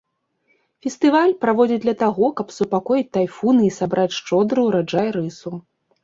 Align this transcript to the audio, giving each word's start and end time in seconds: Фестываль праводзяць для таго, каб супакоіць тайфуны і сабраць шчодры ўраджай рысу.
Фестываль 0.83 1.33
праводзяць 1.43 1.75
для 1.83 1.93
таго, 2.03 2.29
каб 2.39 2.53
супакоіць 2.55 3.07
тайфуны 3.17 3.67
і 3.67 3.69
сабраць 3.75 4.17
шчодры 4.21 4.59
ўраджай 4.69 5.07
рысу. 5.19 5.53